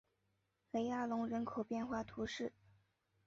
[0.71, 2.51] 雷阿隆人口变化图示